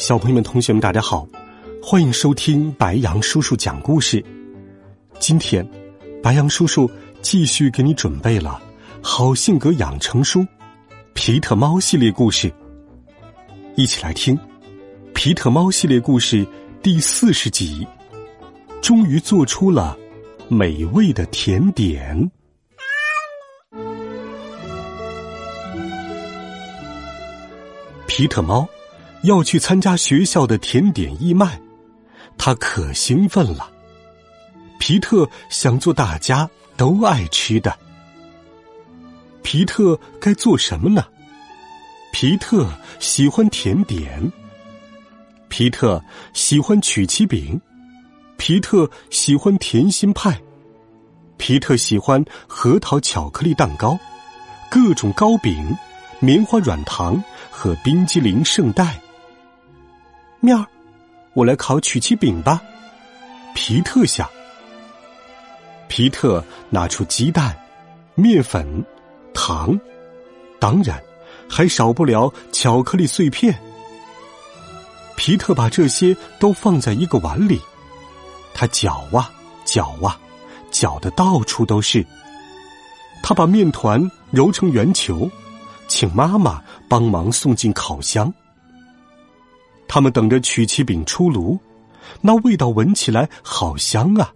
[0.00, 1.28] 小朋友们、同学们，大家好，
[1.82, 4.24] 欢迎收听白杨叔叔讲故事。
[5.18, 5.64] 今天，
[6.22, 8.58] 白杨叔叔继续给你准备了
[9.02, 10.40] 好性格养成书
[11.12, 12.50] 《皮特猫》系列故事，
[13.76, 14.34] 一起来听
[15.12, 16.46] 《皮特猫》系列故事
[16.82, 17.86] 第四十集。
[18.80, 19.98] 终于做出了
[20.48, 22.30] 美味的甜点。
[28.06, 28.66] 皮特猫。
[29.22, 31.60] 要去参加学校的甜点义卖，
[32.38, 33.70] 他可兴奋了。
[34.78, 37.76] 皮特想做大家都爱吃的。
[39.42, 41.04] 皮特该做什么呢？
[42.12, 44.32] 皮特喜欢甜点。
[45.48, 47.60] 皮特喜欢曲奇饼。
[48.36, 50.40] 皮特喜欢甜心派。
[51.36, 53.98] 皮特喜欢核桃巧克力蛋糕，
[54.70, 55.76] 各种糕饼、
[56.20, 58.98] 棉花软糖和冰激凌圣代。
[60.40, 60.66] 面儿，
[61.34, 62.62] 我来烤曲奇饼吧。
[63.54, 64.28] 皮特想。
[65.86, 67.54] 皮特拿出鸡蛋、
[68.14, 68.84] 面粉、
[69.34, 69.78] 糖，
[70.58, 71.02] 当然
[71.48, 73.54] 还少不了巧克力碎片。
[75.16, 77.60] 皮特把这些都放在一个碗里，
[78.54, 79.30] 他搅啊
[79.66, 80.18] 搅啊，
[80.70, 82.06] 搅得到处都是。
[83.22, 85.30] 他把面团揉成圆球，
[85.86, 88.32] 请妈妈帮忙送进烤箱。
[89.92, 91.58] 他们等着曲奇饼出炉，
[92.20, 94.32] 那味道闻起来好香啊！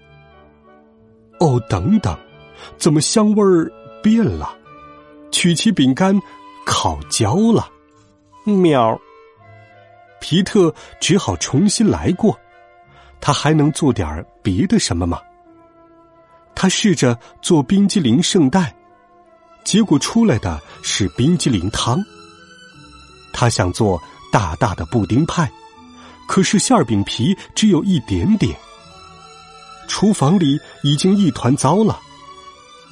[1.39, 2.19] 哦，等等，
[2.77, 3.71] 怎么香味儿
[4.03, 4.53] 变了？
[5.31, 6.21] 曲奇饼干
[6.67, 7.71] 烤焦了。
[8.45, 9.01] 喵！
[10.21, 12.37] 皮特只好重新来过。
[13.21, 15.21] 他还能做点别的什么吗？
[16.53, 18.75] 他试着做冰激凌圣代，
[19.63, 22.05] 结果出来的是冰激凌汤。
[23.33, 24.03] 他想做。
[24.35, 25.49] 大大的布丁派，
[26.27, 28.53] 可是馅饼皮只有一点点。
[29.87, 32.01] 厨房里已经一团糟了。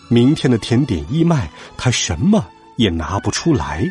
[0.07, 3.85] 明天的甜点义卖，他什么也拿不出来。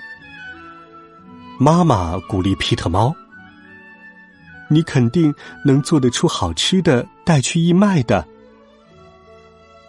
[1.60, 3.14] 妈妈鼓励皮特猫
[4.72, 5.34] ：“你肯定
[5.66, 8.26] 能做得出好吃的，带去义卖的。”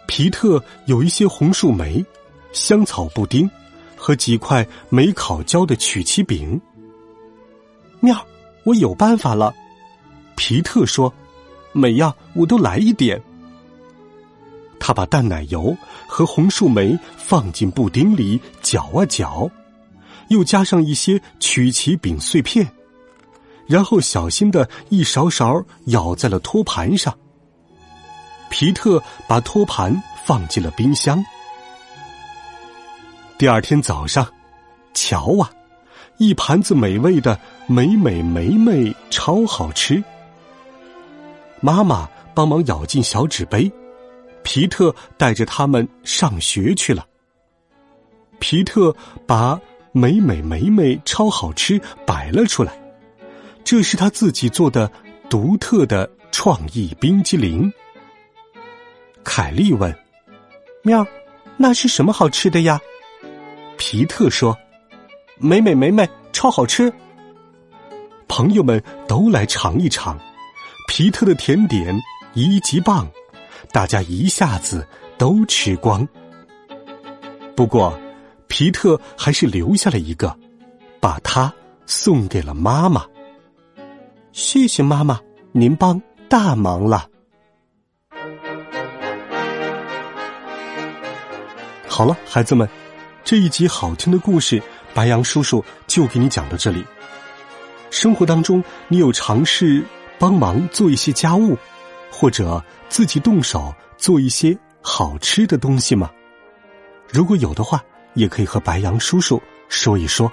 [0.08, 2.04] 皮特有一些红树莓、
[2.52, 3.48] 香草布丁
[3.96, 6.60] 和几块没烤焦的曲奇饼。
[8.02, 8.26] 妙，
[8.64, 9.54] 我有办法了。
[10.34, 11.12] 皮特说
[11.72, 13.22] ：“每样我都来一点。”
[14.80, 15.76] 他把淡奶油
[16.08, 19.48] 和红树莓放进布丁里搅啊搅，
[20.26, 22.68] 又加上一些曲奇饼碎片，
[23.68, 27.16] 然后小心的一勺勺舀在了托盘上。
[28.50, 31.24] 皮特把托盘放进了冰箱。
[33.38, 34.26] 第二天早上，
[34.92, 35.48] 瞧啊！
[36.22, 40.00] 一盘子美味的美美美美，超好吃。
[41.60, 43.68] 妈妈帮忙舀进小纸杯，
[44.44, 47.04] 皮特带着他们上学去了。
[48.38, 48.94] 皮特
[49.26, 52.72] 把美美美美超好吃摆了出来，
[53.64, 54.88] 这是他自己做的
[55.28, 57.72] 独特的创意冰激凌。
[59.24, 59.92] 凯莉问
[60.84, 61.04] ：“喵，
[61.56, 62.80] 那是什么好吃的呀？”
[63.76, 64.56] 皮特说。
[65.44, 66.92] 美美美美，超好吃！
[68.28, 70.16] 朋友们都来尝一尝，
[70.86, 71.92] 皮特的甜点
[72.32, 73.10] 一级棒，
[73.72, 74.86] 大家一下子
[75.18, 76.06] 都吃光。
[77.56, 77.98] 不过，
[78.46, 80.32] 皮特还是留下了一个，
[81.00, 81.52] 把它
[81.86, 83.04] 送给了妈妈。
[84.30, 85.18] 谢谢妈妈，
[85.50, 87.08] 您帮大忙了。
[91.88, 92.68] 好了，孩子们，
[93.24, 94.62] 这一集好听的故事。
[94.94, 96.84] 白杨叔叔就给你讲到这里。
[97.90, 99.84] 生活当中，你有尝试
[100.18, 101.56] 帮忙做一些家务，
[102.10, 106.10] 或者自己动手做一些好吃的东西吗？
[107.08, 107.82] 如果有的话，
[108.14, 110.30] 也可以和白杨叔叔说一说。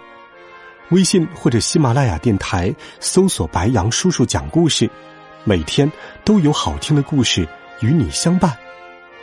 [0.91, 4.89] 微信或者喜马拉雅电台搜索“白杨叔叔讲故事”，
[5.43, 5.91] 每天
[6.23, 7.47] 都有好听的故事
[7.81, 8.57] 与你相伴。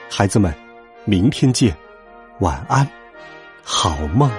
[0.09, 0.55] 孩子们，
[1.05, 1.77] 明天见，
[2.39, 2.89] 晚安，
[3.65, 4.31] 好梦。